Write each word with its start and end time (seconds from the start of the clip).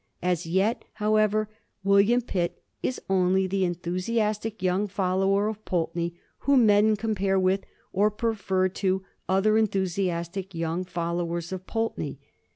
As 0.23 0.47
yet, 0.47 0.83
however, 0.93 1.47
William 1.83 2.21
Pitt 2.23 2.63
is 2.81 2.99
only 3.07 3.45
the 3.45 3.63
enthusiastic 3.63 4.63
young 4.63 4.87
follower 4.87 5.47
of 5.47 5.63
Pulteney, 5.63 6.15
whom 6.39 6.65
men 6.65 6.95
compare 6.95 7.37
with, 7.39 7.65
or 7.93 8.09
prefer 8.09 8.67
to, 8.67 9.03
other 9.29 9.59
enthusiastic 9.59 10.55
young 10.55 10.85
followers 10.85 11.51
of 11.51 11.67
Pulteney. 11.67 12.19